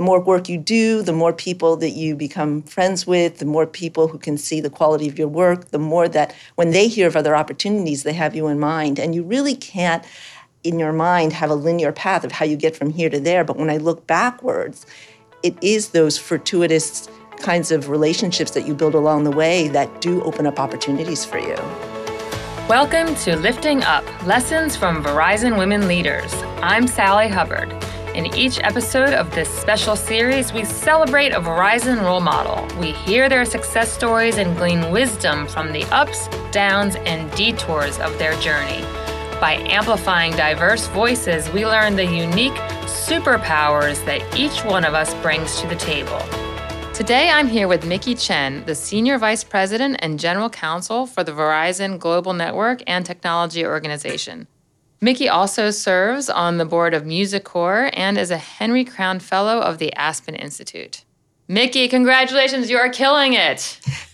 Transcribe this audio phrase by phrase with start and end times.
[0.00, 3.66] the more work you do, the more people that you become friends with, the more
[3.66, 7.06] people who can see the quality of your work, the more that when they hear
[7.06, 8.98] of other opportunities, they have you in mind.
[8.98, 10.02] And you really can't,
[10.64, 13.44] in your mind, have a linear path of how you get from here to there.
[13.44, 14.86] But when I look backwards,
[15.42, 17.06] it is those fortuitous
[17.40, 21.38] kinds of relationships that you build along the way that do open up opportunities for
[21.38, 21.56] you.
[22.70, 26.32] Welcome to Lifting Up Lessons from Verizon Women Leaders.
[26.62, 27.89] I'm Sally Hubbard.
[28.14, 32.66] In each episode of this special series, we celebrate a Verizon role model.
[32.76, 38.18] We hear their success stories and glean wisdom from the ups, downs, and detours of
[38.18, 38.82] their journey.
[39.40, 45.60] By amplifying diverse voices, we learn the unique superpowers that each one of us brings
[45.60, 46.18] to the table.
[46.92, 51.32] Today, I'm here with Micki Chen, the Senior Vice President and General Counsel for the
[51.32, 54.48] Verizon Global Network and Technology Organization.
[55.02, 59.78] Micki also serves on the board of MusiCorps and is a Henry Crown Fellow of
[59.78, 61.04] the Aspen Institute.
[61.48, 63.60] Micki, congratulations, you are killing it.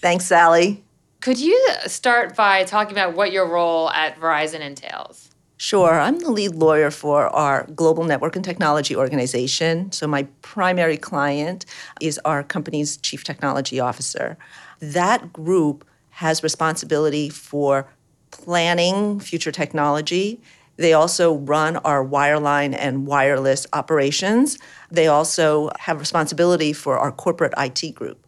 [0.00, 0.84] Thanks, Sally.
[1.20, 5.30] Could you start by talking about what your role at Verizon entails?
[5.56, 5.98] Sure.
[5.98, 9.90] I'm the lead lawyer for our Global Network and Technology Organization.
[9.90, 11.64] So, my primary client
[12.00, 14.36] is our company's chief technology officer.
[14.80, 17.88] That group has responsibility for
[18.30, 20.40] planning future technology
[20.76, 24.58] they also run our wireline and wireless operations.
[24.90, 28.26] They also have responsibility for our corporate IT group.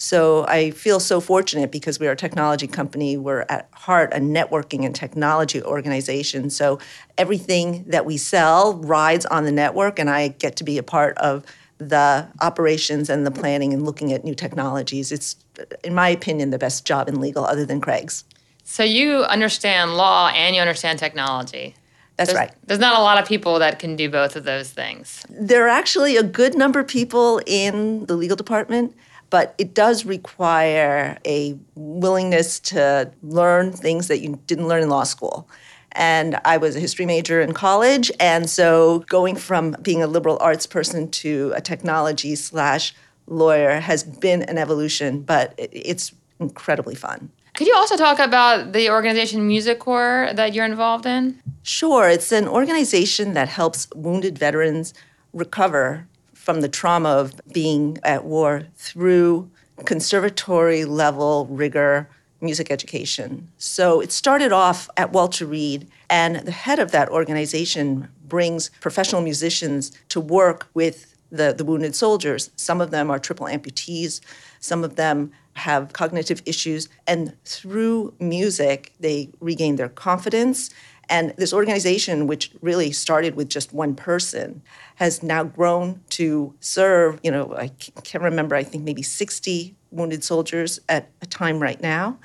[0.00, 3.16] So I feel so fortunate because we are a technology company.
[3.16, 6.50] We're at heart a networking and technology organization.
[6.50, 6.78] So
[7.18, 11.18] everything that we sell rides on the network, and I get to be a part
[11.18, 11.44] of
[11.78, 15.10] the operations and the planning and looking at new technologies.
[15.10, 15.34] It's,
[15.82, 18.22] in my opinion, the best job in legal other than Craig's.
[18.62, 21.74] So you understand law and you understand technology.
[22.18, 22.52] That's there's, right.
[22.66, 25.24] There's not a lot of people that can do both of those things.
[25.30, 28.94] There are actually a good number of people in the legal department,
[29.30, 35.04] but it does require a willingness to learn things that you didn't learn in law
[35.04, 35.48] school.
[35.92, 40.38] And I was a history major in college, and so going from being a liberal
[40.40, 42.94] arts person to a technology slash
[43.28, 47.30] lawyer has been an evolution, but it's incredibly fun.
[47.58, 51.42] Could you also talk about the organization MusiCorps that you're involved in?
[51.64, 52.08] Sure.
[52.08, 54.94] It's an organization that helps wounded veterans
[55.32, 59.50] recover from the trauma of being at war through
[59.86, 62.08] conservatory level rigor
[62.40, 63.48] music education.
[63.58, 69.20] So it started off at Walter Reed, and the head of that organization brings professional
[69.20, 72.52] musicians to work with the, the wounded soldiers.
[72.54, 74.20] Some of them are triple amputees,
[74.60, 80.70] some of them have cognitive issues, and through music, they regain their confidence.
[81.10, 84.62] And this organization, which really started with just one person,
[84.96, 87.68] has now grown to serve, you know, I
[88.02, 92.18] can't remember, I think maybe 60 wounded soldiers at a time right now.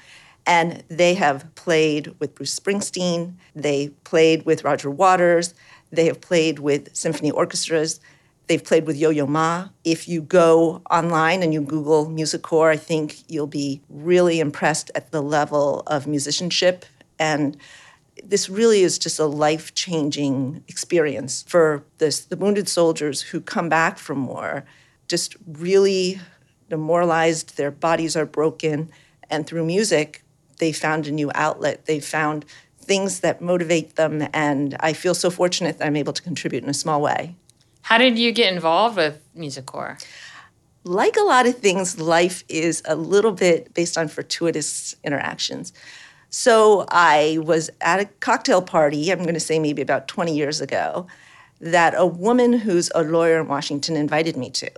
[0.46, 5.54] And they have played with Bruce Springsteen, they played with Roger Waters,
[5.92, 8.02] they have played with symphony orchestras.
[8.48, 9.70] They've played with Yo Yo Ma.
[9.86, 15.12] If you go online and you Google MusiCorps, I think you'll be really impressed at
[15.12, 16.86] the level of musicianship.
[17.18, 17.56] And
[18.24, 23.70] this really is just a life changing experience for this, the wounded soldiers who come
[23.70, 24.66] back from war,
[25.08, 26.20] just really
[26.70, 28.90] demoralized, their bodies are broken.
[29.30, 30.24] And through music,
[30.58, 31.86] they found a new outlet.
[31.86, 32.46] They found
[32.78, 34.28] things that motivate them.
[34.34, 37.36] And I feel so fortunate that I'm able to contribute in a small way.
[37.84, 40.06] How did you get involved with MusiCorps?
[40.86, 45.74] Like a lot of things, life is a little bit based on fortuitous interactions.
[46.30, 50.62] So I was at a cocktail party, I'm going to say maybe about 20 years
[50.62, 51.08] ago,
[51.60, 54.72] that a woman who's a lawyer in Washington invited me to.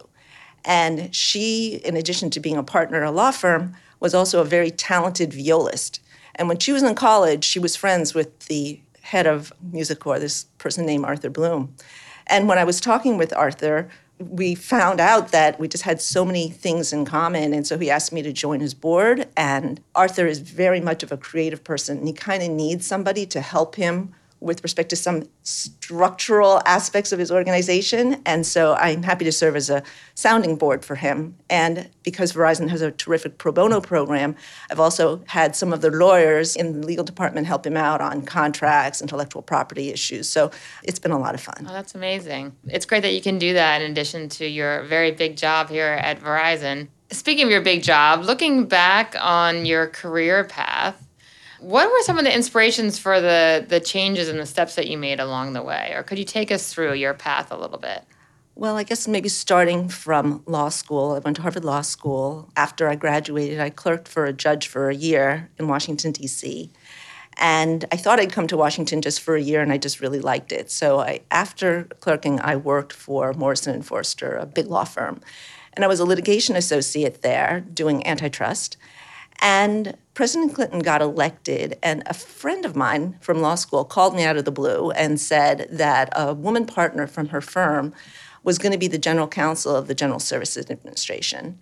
[0.65, 4.45] And she, in addition to being a partner at a law firm, was also a
[4.45, 6.01] very talented violist.
[6.33, 10.43] And when she was in college, she was friends with the head of MusiCorps, this
[10.57, 11.75] person named Arthur Bloom.
[12.27, 16.23] And when I was talking with Arthur, we found out that we just had so
[16.23, 17.53] many things in common.
[17.53, 19.27] And so he asked me to join his board.
[19.35, 21.97] And Arthur is very much of a creative person.
[21.97, 24.13] And he kind of needs somebody to help him
[24.45, 28.21] with respect to some structural aspects of his organization.
[28.25, 29.81] And so I'm happy to serve as a
[30.13, 31.35] sounding board for him.
[31.49, 34.35] And because Verizon has a terrific pro bono program,
[34.69, 38.21] I've also had some of the lawyers in the legal department help him out on
[38.21, 40.29] contracts, intellectual property issues.
[40.29, 40.51] So
[40.83, 41.65] it's been a lot of fun.
[41.67, 42.55] Oh, that's amazing.
[42.67, 45.87] It's great that you can do that in addition to your very big job here
[45.87, 46.87] at Verizon.
[47.11, 51.04] Speaking of your big job, looking back on your career path,
[51.65, 54.97] what were some of the inspirations for the the changes and the steps that you
[54.99, 55.93] made along the way?
[55.95, 58.03] Or could you take us through your path a little bit?
[58.53, 61.13] Well, I guess maybe starting from law school.
[61.13, 62.49] I went to Harvard Law School.
[62.55, 66.71] After I graduated, I clerked for a judge for a year in Washington, D.C.
[67.37, 70.21] And I thought I'd come to Washington just for a year, and I just really
[70.21, 70.71] liked it.
[70.71, 75.19] So I, after clerking, I worked for Morrison and Foerster, a big law firm,
[75.73, 78.77] and I was a litigation associate there doing antitrust.
[79.41, 84.23] And President Clinton got elected, and a friend of mine from law school called me
[84.23, 87.93] out of the blue and said that a woman partner from her firm
[88.41, 91.59] was going to be the general counsel of the General Services Administration.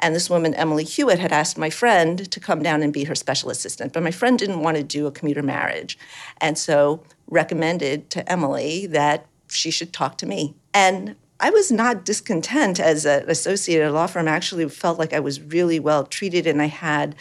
[0.00, 3.14] And this woman, Emily Hewitt, had asked my friend to come down and be her
[3.14, 3.92] special assistant.
[3.92, 5.96] But my friend didn't want to do a commuter marriage.
[6.40, 10.56] And so recommended to Emily that she should talk to me.
[10.74, 14.28] And I was not discontent as an associate at a law firm.
[14.28, 17.16] I actually felt like I was really well treated and I had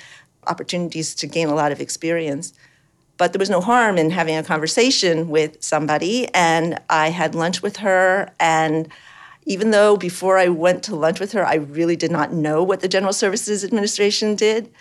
[0.47, 2.53] opportunities to gain a lot of experience.
[3.17, 6.27] But there was no harm in having a conversation with somebody.
[6.33, 8.91] And I had lunch with her and
[9.45, 12.81] even though before I went to lunch with her, I really did not know what
[12.81, 14.71] the General Services Administration did,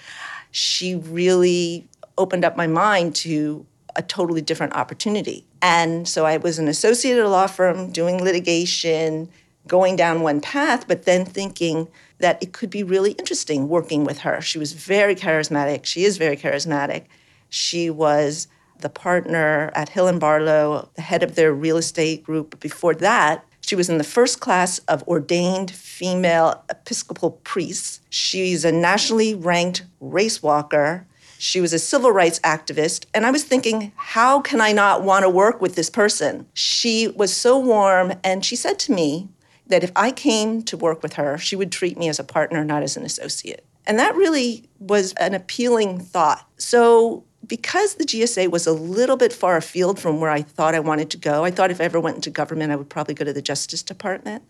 [0.50, 1.86] she really
[2.18, 3.64] opened up my mind to
[3.96, 5.44] a totally different opportunity.
[5.62, 9.28] And so I was an associate at a law firm doing litigation,
[9.66, 11.88] going down one path, but then thinking
[12.20, 14.40] that it could be really interesting working with her.
[14.40, 15.84] She was very charismatic.
[15.84, 17.04] She is very charismatic.
[17.48, 18.46] She was
[18.78, 22.60] the partner at Hill and Barlow, the head of their real estate group.
[22.60, 28.00] Before that, she was in the first class of ordained female Episcopal priests.
[28.10, 31.06] She's a nationally ranked race walker.
[31.38, 33.06] She was a civil rights activist.
[33.14, 36.46] And I was thinking, how can I not want to work with this person?
[36.52, 38.14] She was so warm.
[38.24, 39.28] And she said to me
[39.70, 42.64] that if I came to work with her, she would treat me as a partner,
[42.64, 43.64] not as an associate.
[43.86, 46.46] And that really was an appealing thought.
[46.58, 50.80] So because the GSA was a little bit far afield from where I thought I
[50.80, 53.24] wanted to go, I thought if I ever went into government, I would probably go
[53.24, 54.44] to the Justice Department.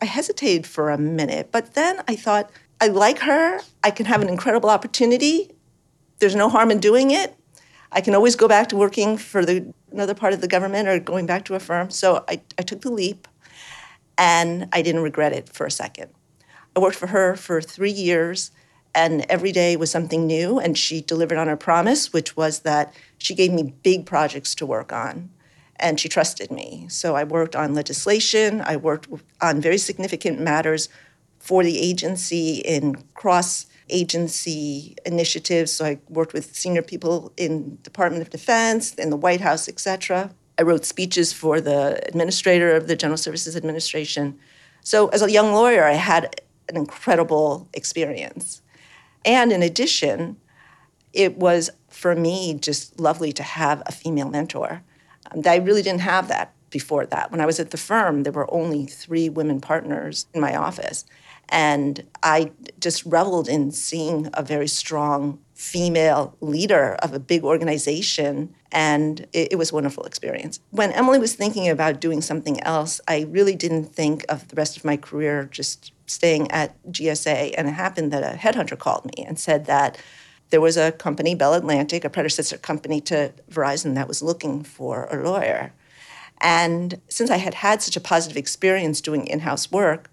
[0.00, 3.60] I hesitated for a minute, but then I thought, I like her.
[3.84, 5.52] I can have an incredible opportunity.
[6.18, 7.36] There's no harm in doing it.
[7.92, 10.98] I can always go back to working for the, another part of the government or
[10.98, 11.90] going back to a firm.
[11.90, 13.28] So I, I took the leap
[14.22, 16.12] and I didn't regret it for a second.
[16.76, 18.52] I worked for her for three years
[18.94, 22.94] and every day was something new and she delivered on her promise which was that
[23.18, 25.30] she gave me big projects to work on
[25.74, 26.86] and she trusted me.
[26.88, 29.08] So i worked on legislation i worked
[29.40, 30.88] on very significant matters
[31.40, 35.72] for the agency in cross agency initiatives.
[35.72, 40.30] So i worked with senior people in department of defense in the white house etc
[40.62, 44.38] i wrote speeches for the administrator of the general services administration
[44.80, 46.22] so as a young lawyer i had
[46.68, 48.62] an incredible experience
[49.24, 50.36] and in addition,
[51.12, 54.82] it was for me just lovely to have a female mentor.
[55.30, 57.30] Um, I really didn't have that before that.
[57.30, 61.04] When I was at the firm, there were only three women partners in my office.
[61.50, 68.54] And I just reveled in seeing a very strong female leader of a big organization.
[68.72, 70.58] And it, it, was a wonderful experience.
[70.70, 74.78] When Emily was thinking about doing something else, I really didn't think of the rest
[74.78, 79.24] of my career just staying at GSA, and it happened that a headhunter called me
[79.24, 79.98] and said that
[80.48, 85.06] there was a company, Bell Atlantic, a predecessor company to Verizon, that was looking for
[85.10, 85.72] a lawyer.
[86.40, 90.10] And since I had had such a positive experience doing in house work,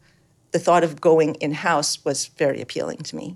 [0.51, 3.35] the thought of going in house was very appealing to me.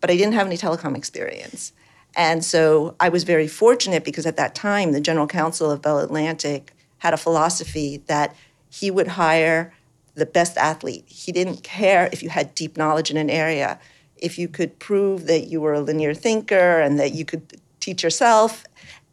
[0.00, 1.72] But I didn't have any telecom experience.
[2.18, 6.00] And so I was very fortunate because at that time, the general counsel of Bell
[6.00, 8.34] Atlantic had a philosophy that
[8.68, 9.72] he would hire
[10.16, 11.04] the best athlete.
[11.06, 13.78] He didn't care if you had deep knowledge in an area.
[14.16, 18.02] If you could prove that you were a linear thinker and that you could teach
[18.02, 18.64] yourself,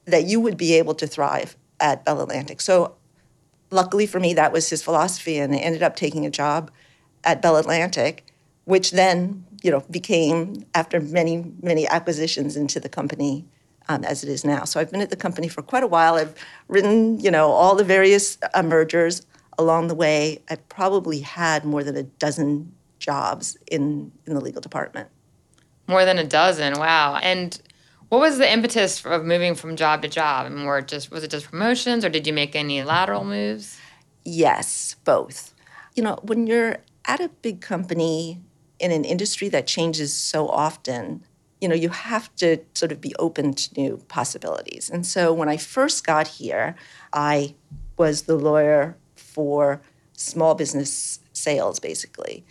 [0.06, 2.60] that you would be able to thrive at Bell Atlantic.
[2.60, 2.96] So,
[3.70, 6.72] luckily for me, that was his philosophy, and I ended up taking a job
[7.24, 8.26] at Bell Atlantic,
[8.66, 13.46] which then, you know, became after many, many acquisitions into the company
[13.88, 14.64] um, as it is now.
[14.66, 16.16] So I've been at the company for quite a while.
[16.16, 16.36] I've
[16.68, 19.26] written, you know, all the various uh, mergers
[19.58, 24.62] along the way, I probably had more than a dozen jobs in, in the legal
[24.62, 25.10] department.
[25.88, 27.20] More than a dozen, wow.
[27.22, 27.60] And
[28.10, 30.46] what was the impetus of moving from job to job?
[30.46, 33.24] I mean, were it just was it just promotions, or did you make any lateral
[33.24, 33.80] moves?
[34.24, 35.54] Yes, both.
[35.96, 38.42] You know, when you're at a big company
[38.80, 41.24] in an industry that changes so often,
[41.62, 44.90] you know, you have to sort of be open to new possibilities.
[44.90, 46.76] And so when I first got here,
[47.14, 47.56] I
[47.98, 49.82] was the lawyer for
[50.14, 52.46] small business sales, basically.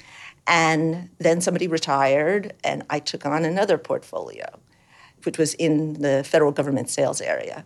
[0.46, 4.58] And then somebody retired, and I took on another portfolio,
[5.24, 7.64] which was in the federal government sales area.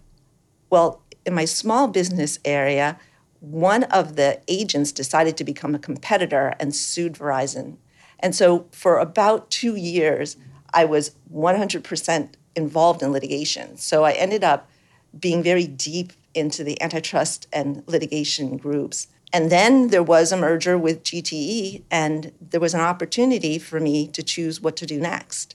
[0.70, 2.98] Well, in my small business area,
[3.40, 7.76] one of the agents decided to become a competitor and sued Verizon.
[8.20, 10.36] And so for about two years,
[10.72, 13.76] I was 100% involved in litigation.
[13.76, 14.68] So I ended up
[15.18, 19.08] being very deep into the antitrust and litigation groups.
[19.32, 24.06] And then there was a merger with GTE, and there was an opportunity for me
[24.08, 25.54] to choose what to do next.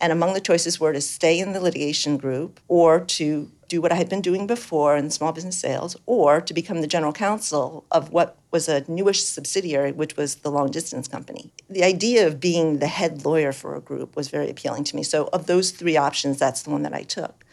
[0.00, 3.92] And among the choices were to stay in the litigation group or to do what
[3.92, 7.84] I had been doing before in small business sales or to become the general counsel
[7.90, 11.52] of what was a newish subsidiary, which was the long distance company.
[11.68, 15.02] The idea of being the head lawyer for a group was very appealing to me.
[15.02, 17.44] So, of those three options, that's the one that I took.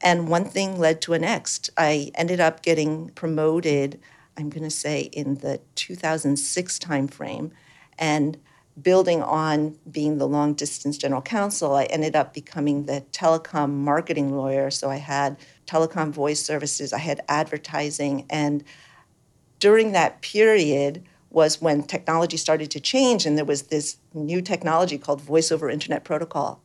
[0.00, 1.70] And one thing led to a next.
[1.76, 4.00] I ended up getting promoted,
[4.36, 7.50] I'm going to say in the 2006 timeframe.
[7.98, 8.38] And
[8.80, 14.36] building on being the long distance general counsel, I ended up becoming the telecom marketing
[14.36, 14.70] lawyer.
[14.70, 18.24] So I had telecom voice services, I had advertising.
[18.30, 18.62] And
[19.58, 24.98] during that period was when technology started to change, and there was this new technology
[24.98, 26.62] called voice over internet protocol.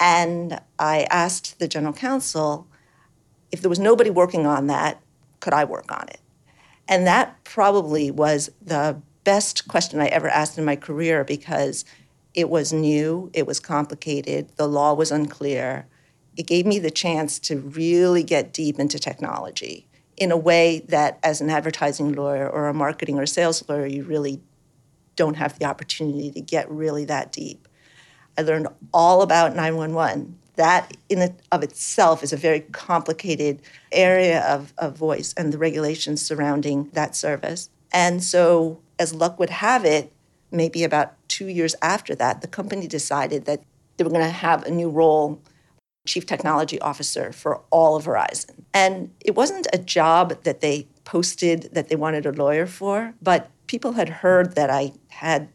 [0.00, 2.66] And I asked the general counsel
[3.52, 5.00] if there was nobody working on that,
[5.40, 6.20] could I work on it?
[6.88, 11.84] And that probably was the best question I ever asked in my career because
[12.34, 15.86] it was new, it was complicated, the law was unclear.
[16.36, 21.18] It gave me the chance to really get deep into technology in a way that,
[21.22, 24.40] as an advertising lawyer or a marketing or sales lawyer, you really
[25.14, 27.68] don't have the opportunity to get really that deep.
[28.38, 30.38] I learned all about 911.
[30.56, 33.60] That, in of itself, is a very complicated
[33.92, 37.68] area of, of voice and the regulations surrounding that service.
[37.92, 40.12] And so, as luck would have it,
[40.50, 43.62] maybe about two years after that, the company decided that
[43.96, 45.40] they were going to have a new role
[46.06, 48.64] chief technology officer for all of Verizon.
[48.72, 53.50] And it wasn't a job that they posted that they wanted a lawyer for, but
[53.66, 55.48] people had heard that I had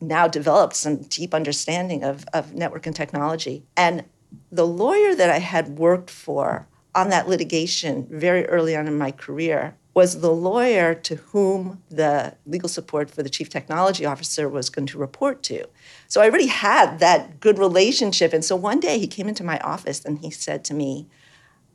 [0.00, 3.62] now developed some deep understanding of, of network and technology.
[3.76, 4.04] And
[4.50, 9.12] the lawyer that I had worked for on that litigation very early on in my
[9.12, 14.70] career was the lawyer to whom the legal support for the chief technology officer was
[14.70, 15.66] going to report to.
[16.08, 18.32] So I already had that good relationship.
[18.32, 21.08] And so one day he came into my office and he said to me,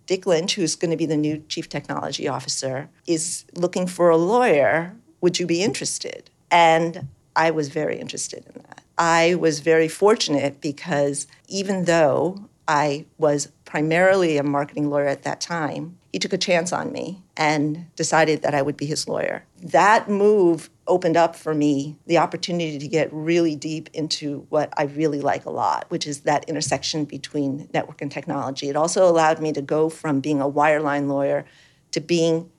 [0.07, 4.17] Dick Lynch, who's going to be the new chief technology officer, is looking for a
[4.17, 4.95] lawyer.
[5.21, 6.29] Would you be interested?
[6.49, 8.83] And I was very interested in that.
[8.97, 15.39] I was very fortunate because even though I was primarily a marketing lawyer at that
[15.39, 19.45] time, he took a chance on me and decided that I would be his lawyer.
[19.61, 24.83] That move opened up for me the opportunity to get really deep into what I
[24.83, 28.69] really like a lot, which is that intersection between network and technology.
[28.69, 31.45] It also allowed me to go from being a wireline lawyer
[31.91, 32.49] to being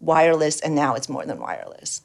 [0.00, 2.02] wireless, and now it's more than wireless.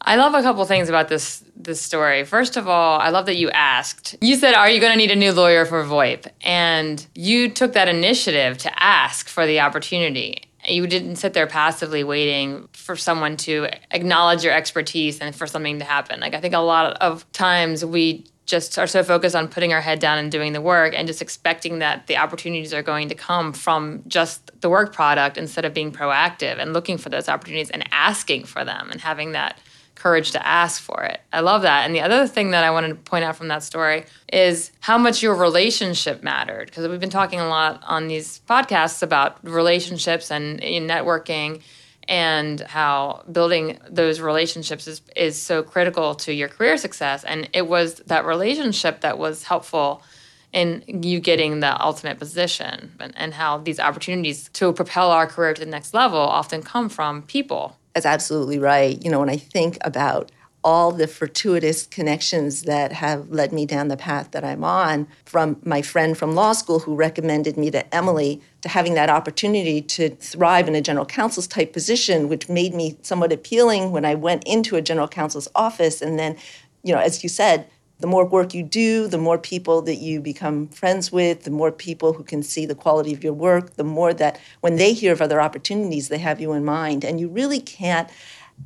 [0.00, 2.24] I love a couple things about this this story.
[2.24, 4.14] First of all, I love that you asked.
[4.20, 7.72] You said, "Are you going to need a new lawyer for VoIP?" And you took
[7.72, 10.42] that initiative to ask for the opportunity.
[10.68, 15.78] You didn't sit there passively waiting for someone to acknowledge your expertise and for something
[15.78, 16.20] to happen.
[16.20, 19.80] Like I think a lot of times we just are so focused on putting our
[19.80, 23.14] head down and doing the work and just expecting that the opportunities are going to
[23.14, 27.70] come from just the work product instead of being proactive and looking for those opportunities
[27.70, 29.58] and asking for them and having that
[30.06, 31.20] courage to ask for it.
[31.32, 31.84] I love that.
[31.84, 34.98] And the other thing that I wanted to point out from that story is how
[34.98, 36.66] much your relationship mattered.
[36.66, 41.60] Because we've been talking a lot on these podcasts about relationships and networking
[42.06, 47.24] and how building those relationships is, is so critical to your career success.
[47.24, 50.04] And it was that relationship that was helpful
[50.52, 55.52] in you getting the ultimate position and, and how these opportunities to propel our career
[55.52, 59.02] to the next level often come from people that's absolutely right.
[59.02, 60.30] You know, when I think about
[60.62, 65.56] all the fortuitous connections that have led me down the path that I'm on, from
[65.64, 70.10] my friend from law school who recommended me to Emily, to having that opportunity to
[70.10, 74.44] thrive in a general counsel's type position, which made me somewhat appealing when I went
[74.44, 76.02] into a general counsel's office.
[76.02, 76.36] And then,
[76.82, 77.66] you know, as you said,
[77.98, 81.72] the more work you do, the more people that you become friends with, the more
[81.72, 85.12] people who can see the quality of your work, the more that when they hear
[85.12, 87.04] of other opportunities, they have you in mind.
[87.04, 88.10] And you really can't,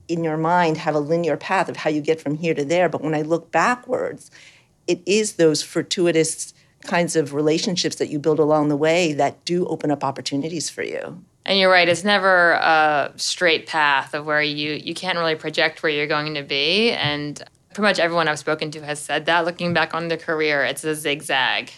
[0.09, 2.89] in your mind, have a linear path of how you get from here to there.
[2.89, 4.31] But when I look backwards,
[4.89, 6.53] it is those fortuitous
[6.85, 10.83] kinds of relationships that you build along the way that do open up opportunities for
[10.83, 11.23] you.
[11.47, 15.83] And you're right, it's never a straight path of where you you can't really project
[15.83, 17.43] where you're going to be and
[17.75, 19.45] pretty much everyone I've spoken to has said that.
[19.45, 21.71] Looking back on their career, it's a zigzag.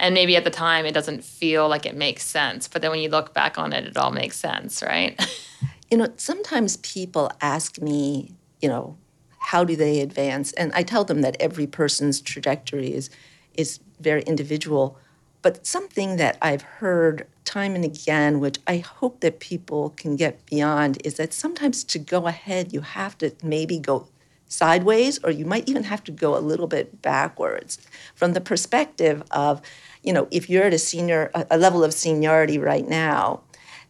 [0.00, 3.00] And maybe at the time it doesn't feel like it makes sense, but then when
[3.00, 5.20] you look back on it, it all makes sense, right?
[5.90, 8.98] You know, sometimes people ask me, you know,
[9.38, 10.52] how do they advance?
[10.52, 13.08] And I tell them that every person's trajectory is
[13.54, 14.98] is very individual.
[15.40, 20.44] But something that I've heard time and again, which I hope that people can get
[20.44, 24.08] beyond, is that sometimes to go ahead, you have to maybe go
[24.48, 27.78] sideways, or you might even have to go a little bit backwards
[28.14, 29.60] from the perspective of,
[30.02, 33.42] you know, if you're at a senior, a level of seniority right now,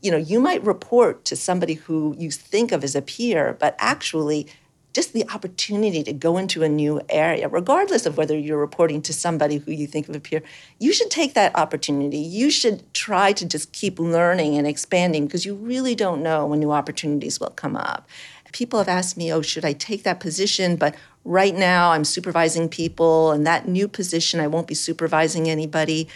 [0.02, 3.74] you know, you might report to somebody who you think of as a peer, but
[3.78, 4.46] actually
[4.94, 9.12] just the opportunity to go into a new area, regardless of whether you're reporting to
[9.12, 10.42] somebody who you think of a peer,
[10.78, 12.18] you should take that opportunity.
[12.18, 16.58] You should try to just keep learning and expanding because you really don't know when
[16.58, 18.08] new opportunities will come up.
[18.52, 20.76] People have asked me, oh, should I take that position?
[20.76, 26.08] But right now I'm supervising people, and that new position, I won't be supervising anybody.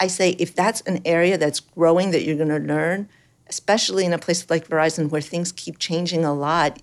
[0.00, 3.08] I say, if that's an area that's growing that you're going to learn,
[3.48, 6.80] especially in a place like Verizon where things keep changing a lot,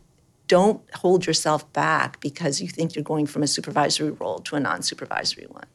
[0.47, 4.59] don't hold yourself back because you think you're going from a supervisory role to a
[4.59, 5.65] non supervisory one.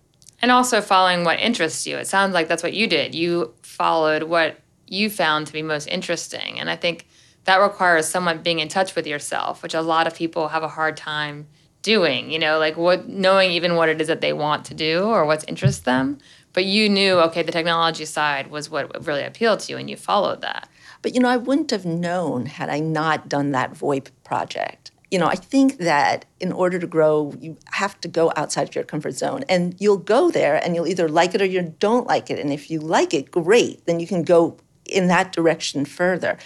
[0.42, 1.96] And also following what interests you.
[1.96, 3.14] It sounds like that's what you did.
[3.14, 6.60] You followed what you found to be most interesting.
[6.60, 7.06] And I think
[7.46, 10.68] that requires someone being in touch with yourself, which a lot of people have a
[10.68, 11.46] hard time
[11.82, 15.04] doing, you know, like what knowing even what it is that they want to do
[15.04, 16.18] or what's interests them.
[16.52, 19.96] But you knew, okay, the technology side was what really appealed to you and you
[19.96, 20.68] followed that.
[21.02, 24.90] But you know, I wouldn't have known had I not done that VoIP project.
[25.12, 28.74] You know, I think that in order to grow, you have to go outside of
[28.74, 29.44] your comfort zone.
[29.48, 32.40] And you'll go there and you'll either like it or you don't like it.
[32.40, 36.38] And if you like it, great, then you can go in that direction further.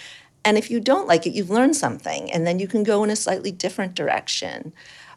[0.43, 3.09] And if you don't like it, you've learned something, and then you can go in
[3.09, 4.73] a slightly different direction.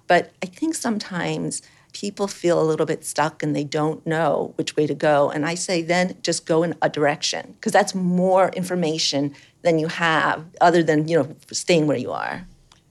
[0.06, 1.62] But I think sometimes
[1.94, 5.30] people feel a little bit stuck and they don't know which way to go.
[5.30, 9.86] And I say, then just go in a direction because that's more information than you
[9.86, 12.46] have other than, you know, staying where you are.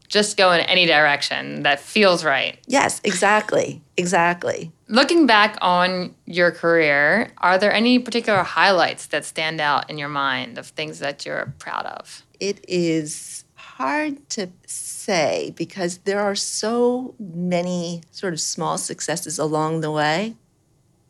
[0.07, 2.57] Just go in any direction that feels right.
[2.67, 3.81] Yes, exactly.
[3.97, 4.71] Exactly.
[4.93, 10.07] Looking back on your career, are there any particular highlights that stand out in your
[10.07, 12.22] mind of things that you're proud of?
[12.39, 19.81] It is hard to say because there are so many sort of small successes along
[19.81, 20.35] the way.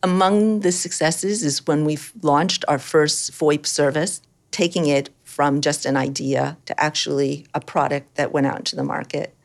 [0.02, 5.84] Among the successes is when we launched our first VoIP service, taking it from just
[5.84, 9.36] an idea to actually a product that went out into the market.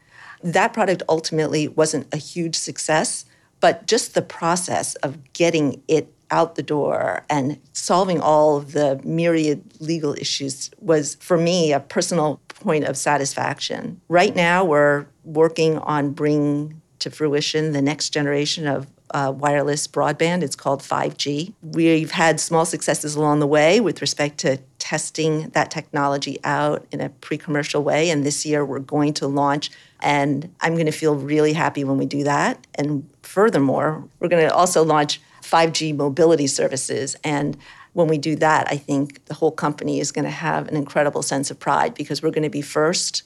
[0.41, 3.25] That product ultimately wasn't a huge success,
[3.59, 9.01] but just the process of getting it out the door and solving all of the
[9.03, 13.99] myriad legal issues was, for me, a personal point of satisfaction.
[14.09, 20.43] Right now, we're working on bringing to fruition the next generation of uh, wireless broadband.
[20.43, 21.53] It's called 5G.
[21.61, 27.01] We've had small successes along the way with respect to testing that technology out in
[27.01, 28.09] a pre commercial way.
[28.09, 29.71] And this year, we're going to launch.
[30.01, 32.65] And I'm going to feel really happy when we do that.
[32.75, 37.15] And furthermore, we're going to also launch 5G mobility services.
[37.23, 37.57] And
[37.93, 41.21] when we do that, I think the whole company is going to have an incredible
[41.21, 43.23] sense of pride because we're going to be first.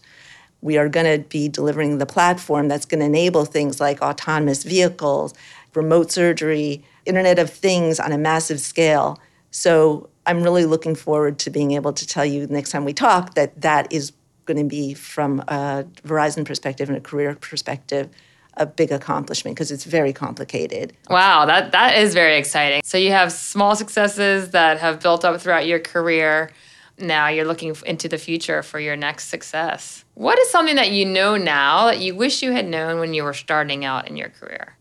[0.61, 4.63] We are going to be delivering the platform that's going to enable things like autonomous
[4.63, 5.33] vehicles,
[5.75, 9.19] remote surgery, Internet of Things on a massive scale.
[9.51, 13.35] So I'm really looking forward to being able to tell you next time we talk
[13.35, 14.13] that that is
[14.45, 18.09] going to be from a Verizon perspective and a career perspective
[18.55, 20.93] a big accomplishment because it's very complicated.
[21.09, 22.81] Wow, that that is very exciting.
[22.83, 26.51] So you have small successes that have built up throughout your career.
[26.99, 30.05] Now you're looking into the future for your next success.
[30.13, 33.23] What is something that you know now that you wish you had known when you
[33.23, 34.77] were starting out in your career?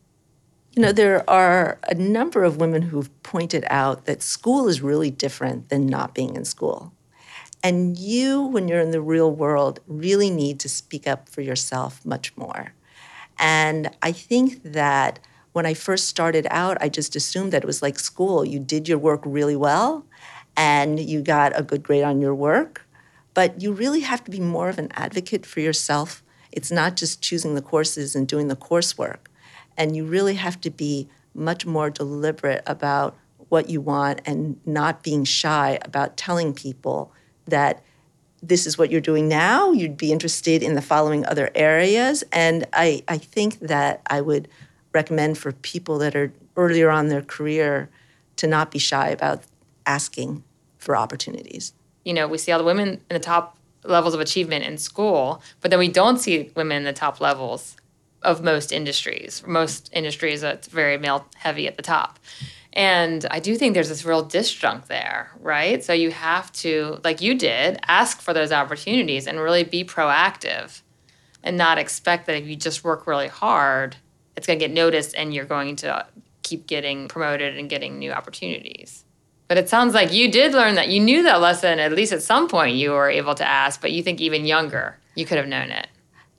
[0.75, 5.11] You know, there are a number of women who've pointed out that school is really
[5.11, 6.95] different than not being in school.
[7.63, 12.03] And you, when you're in the real world, really need to speak up for yourself
[12.07, 12.73] much more.
[13.39, 15.19] And I think that
[15.53, 18.43] when I first started out, I just assumed that it was like school.
[18.43, 20.07] You did your work really well
[20.57, 22.87] and you got a good grade on your work,
[23.35, 26.23] but you really have to be more of an advocate for yourself.
[26.51, 29.29] It's not just choosing the courses and doing the coursework.
[29.77, 33.17] And you really have to be much more deliberate about
[33.49, 37.13] what you want and not being shy about telling people
[37.47, 37.83] that
[38.43, 39.73] this is what you're doing now.
[39.73, 42.25] You'd be interested in the following other areas.
[42.33, 44.49] And I, I think that I would
[44.93, 47.89] recommend for people that are earlier on their career
[48.37, 49.45] to not be shy about
[49.87, 50.43] asking
[50.79, 51.73] for opportunities.
[52.05, 55.43] You know, we see all the women in the top levels of achievement in school,
[55.61, 57.77] but then we don't see women in the top levels
[58.23, 59.43] of most industries.
[59.47, 62.19] Most industries, that's very male heavy at the top.
[62.73, 65.85] And I do think there's this real disjunct there, right?
[65.85, 70.81] So you have to, like you did, ask for those opportunities and really be proactive
[71.43, 73.97] and not expect that if you just work really hard,
[74.37, 76.07] it's going to get noticed and you're going to
[76.43, 79.05] keep getting promoted and getting new opportunities.
[79.49, 82.23] But it sounds like you did learn that you knew that lesson, at least at
[82.23, 85.47] some point you were able to ask, but you think even younger, you could have
[85.47, 85.89] known it.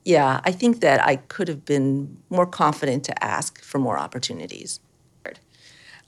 [0.04, 4.80] Yeah, I think that I could have been more confident to ask for more opportunities.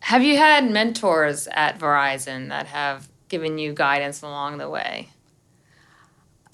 [0.01, 5.09] Have you had mentors at Verizon that have given you guidance along the way?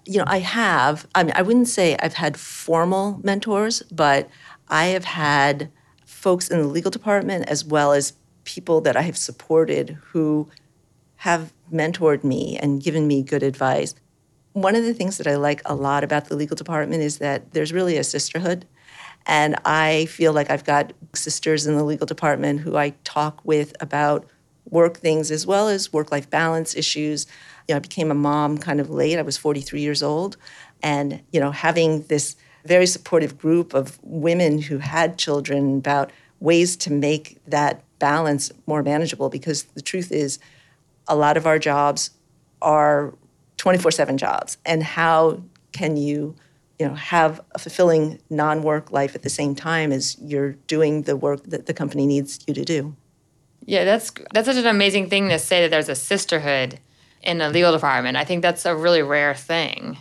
[0.07, 1.07] You know, I have.
[1.15, 4.31] I mean, I wouldn't say I've had formal mentors, but
[4.69, 5.71] I have had
[6.07, 10.49] folks in the legal department as well as people that I have supported who
[11.17, 13.95] have mentored me and given me good advice.
[14.53, 17.53] One of the things that I like a lot about the legal department is that
[17.53, 18.67] there's really a sisterhood.
[19.27, 23.75] And I feel like I've got sisters in the legal department who I talk with
[23.81, 24.27] about
[24.69, 27.27] work things as well as work life balance issues.
[27.69, 29.19] You know, I became a mom kind of late.
[29.19, 30.37] I was 43 years old.
[30.83, 36.11] And, you know, having this very supportive group of women who had children about
[36.41, 40.39] ways to make that balance more manageable because the truth is
[41.07, 42.11] a lot of our jobs
[42.61, 43.15] are
[43.63, 45.41] 24/7 jobs and how
[45.73, 46.35] can you
[46.79, 51.17] you know have a fulfilling non-work life at the same time as you're doing the
[51.17, 52.97] work that the company needs you to do?
[53.65, 56.81] Yeah that's that's such an amazing thing to say that there's a sisterhood
[57.23, 58.17] in the legal department.
[58.17, 59.99] I think that's a really rare thing.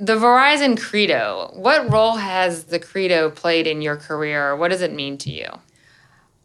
[0.00, 4.56] The verizon credo what role has the credo played in your career?
[4.56, 5.48] What does it mean to you?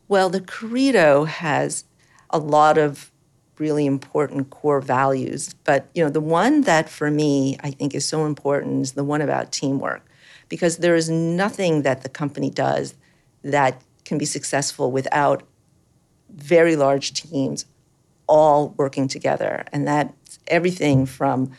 [0.10, 1.84] Well, the Credo has
[2.32, 3.12] a lot of
[3.60, 8.06] really important core values, but you know, the one that for me I think is
[8.06, 10.06] so important is the one about teamwork
[10.48, 12.96] because there is nothing that the company does
[13.44, 15.44] that can be successful without
[16.30, 17.66] very large teams
[18.28, 19.66] all working together.
[19.72, 21.52] And that's everything from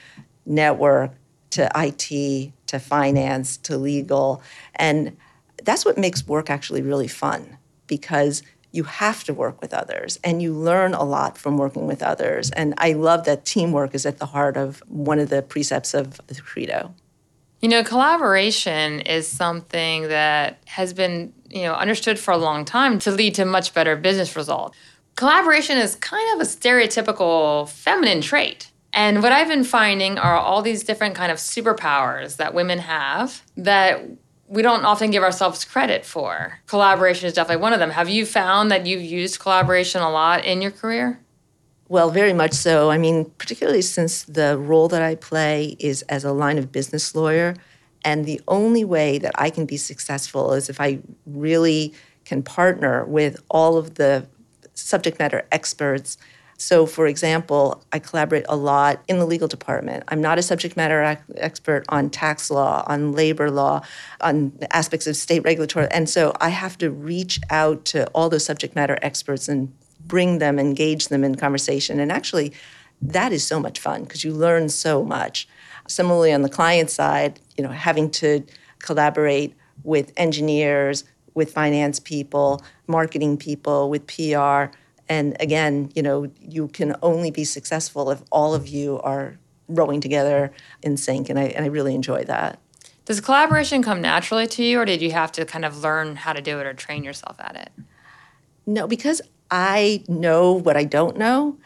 [0.47, 1.13] network
[1.51, 4.43] to IT to finance to legal.
[4.77, 5.17] And
[5.65, 10.41] that's what makes work actually really fun because you have to work with others and
[10.41, 12.51] you learn a lot from working with others.
[12.53, 16.21] And I love that teamwork is at the heart of one of the precepts of
[16.27, 16.95] the Credo.
[17.61, 22.99] You know, collaboration is something that has been, you know, understood for a long time
[23.01, 24.79] to lead to much better business results.
[25.17, 28.71] Collaboration is kind of a stereotypical feminine trait.
[28.93, 33.43] And what I've been finding are all these different kind of superpowers that women have
[33.57, 34.03] that
[34.51, 36.59] we don't often give ourselves credit for.
[36.67, 37.91] Collaboration is definitely one of them.
[37.91, 41.21] Have you found that you've used collaboration a lot in your career?
[41.89, 42.91] Well, very much so.
[42.91, 47.15] I mean, particularly since the role that I play is as a line of business
[47.15, 47.55] lawyer.
[48.05, 53.05] And the only way that I can be successful is if I really can partner
[53.05, 54.27] with all of the
[54.75, 56.19] subject matter experts
[56.61, 60.05] so, for example, I collaborate a lot in the legal department.
[60.09, 63.81] I'm not a subject matter ac- expert on tax law, on labor law,
[64.21, 65.89] on aspects of state regulatory.
[65.91, 69.73] And so I have to reach out to all those subject matter experts and
[70.05, 71.99] bring them, engage them in conversation.
[71.99, 72.53] And actually,
[73.01, 75.49] that is so much fun because you learn so much.
[75.89, 78.45] Similarly, on the client side, you know, having to
[78.81, 84.77] collaborate with engineers, with finance people, marketing people, with PR
[85.11, 89.37] and again, you know, you can only be successful if all of you are
[89.69, 91.29] rowing together in sync.
[91.29, 92.61] And I, and I really enjoy that.
[93.07, 96.33] Does collaboration come naturally to you, or did you have to kind of learn how
[96.33, 97.85] to do it or train yourself at it?
[98.67, 99.21] No, because
[99.51, 101.59] I know what I don't know.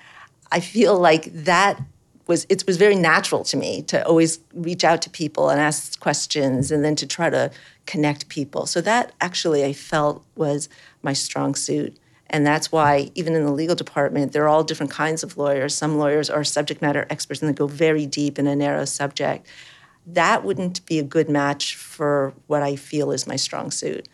[0.50, 1.83] I feel like that
[2.26, 6.00] was it was very natural to me to always reach out to people and ask
[6.00, 7.50] questions and then to try to
[7.85, 8.64] connect people.
[8.64, 10.70] So that actually I felt was
[11.02, 11.98] my strong suit.
[12.28, 15.74] And that's why, even in the legal department, there are all different kinds of lawyers.
[15.74, 19.46] Some lawyers are subject matter experts and they go very deep in a narrow subject.
[20.06, 24.08] That wouldn't be a good match for what I feel is my strong suit.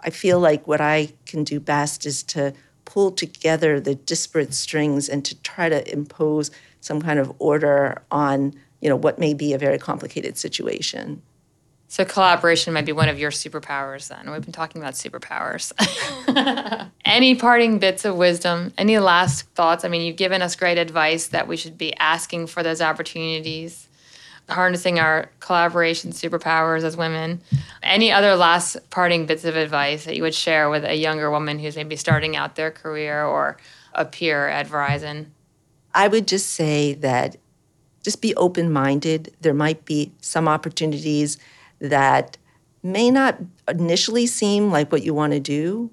[0.00, 2.52] I feel like what I can do best is to
[2.84, 8.52] pull together the disparate strings and to try to impose some kind of order on
[8.80, 11.22] you know what may be a very complicated situation.
[11.94, 14.32] So collaboration might be one of your superpowers then.
[14.32, 15.70] We've been talking about superpowers.
[17.04, 18.72] any parting bits of wisdom?
[18.76, 19.84] Any last thoughts?
[19.84, 23.86] I mean, you've given us great advice that we should be asking for those opportunities,
[24.48, 27.40] harnessing our collaboration superpowers as women.
[27.80, 31.60] Any other last parting bits of advice that you would share with a younger woman
[31.60, 33.56] who's maybe starting out their career or
[33.92, 35.26] a peer at Verizon?
[35.94, 37.36] I would just say that
[38.02, 39.32] just be open minded.
[39.42, 41.38] There might be some opportunities
[41.80, 42.36] that
[42.82, 45.90] may not initially seem like what you want to do,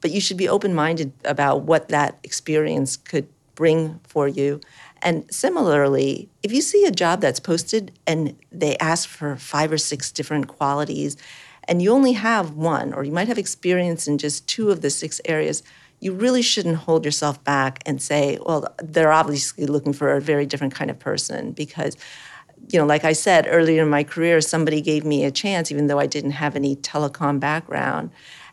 [0.00, 4.60] but you should be open minded about what that experience could bring for you.
[5.02, 9.78] And similarly, if you see a job that's posted and they ask for five or
[9.78, 11.16] six different qualities,
[11.64, 14.90] and you only have one, or you might have experience in just two of the
[14.90, 15.62] six areas,
[16.00, 20.46] you really shouldn't hold yourself back and say, well, they're obviously looking for a very
[20.46, 21.96] different kind of person because
[22.68, 25.86] you know, like I said earlier in my career, somebody gave me a chance, even
[25.86, 28.10] though I didn't have any telecom background.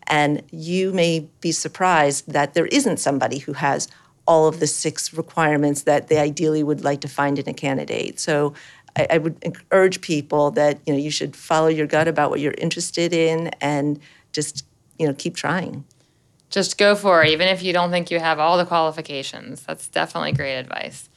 [0.08, 3.88] And you may be surprised that there isn't somebody who has
[4.26, 8.20] all of the six requirements that they ideally would like to find in a candidate.
[8.20, 8.54] So
[8.96, 12.40] I, I would urge people that you know you should follow your gut about what
[12.40, 14.00] you're interested in and
[14.32, 14.66] just
[14.98, 15.84] you know keep trying.
[16.50, 19.62] Just go for it, even if you don't think you have all the qualifications.
[19.62, 21.09] That's definitely great advice.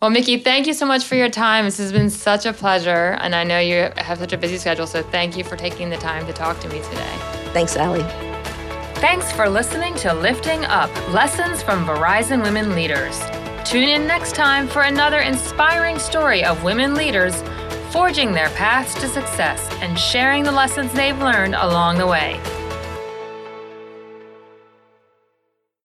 [0.00, 1.66] Well, Micki, thank you so much for your time.
[1.66, 4.86] This has been such a pleasure, and I know you have such a busy schedule,
[4.86, 7.16] so thank you for taking the time to talk to me today.
[7.52, 8.02] Thanks, Allie.
[9.02, 13.20] Thanks for listening to Lifting Up Lessons from Verizon Women Leaders.
[13.66, 17.42] Tune in next time for another inspiring story of women leaders
[17.92, 22.40] forging their paths to success and sharing the lessons they've learned along the way.